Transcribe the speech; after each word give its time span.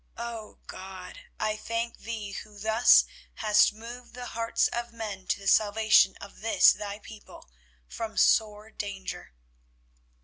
O 0.17 0.57
God! 0.65 1.19
I 1.39 1.55
thank 1.55 1.99
Thee 1.99 2.31
Who 2.31 2.57
thus 2.57 3.05
hast 3.35 3.71
moved 3.71 4.15
the 4.15 4.25
hearts 4.29 4.67
of 4.69 4.91
men 4.91 5.27
to 5.27 5.37
the 5.39 5.47
salvation 5.47 6.15
of 6.19 6.41
this 6.41 6.73
Thy 6.73 6.97
people 6.97 7.47
from 7.87 8.17
sore 8.17 8.71
danger." 8.71 9.35